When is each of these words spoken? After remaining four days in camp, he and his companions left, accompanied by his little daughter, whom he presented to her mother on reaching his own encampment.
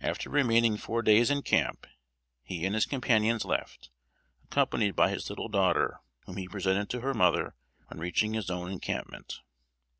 After 0.00 0.28
remaining 0.28 0.76
four 0.76 1.00
days 1.00 1.30
in 1.30 1.42
camp, 1.42 1.86
he 2.42 2.66
and 2.66 2.74
his 2.74 2.86
companions 2.86 3.44
left, 3.44 3.90
accompanied 4.42 4.96
by 4.96 5.10
his 5.10 5.30
little 5.30 5.46
daughter, 5.48 6.00
whom 6.26 6.38
he 6.38 6.48
presented 6.48 6.90
to 6.90 7.02
her 7.02 7.14
mother 7.14 7.54
on 7.88 8.00
reaching 8.00 8.34
his 8.34 8.50
own 8.50 8.68
encampment. 8.72 9.42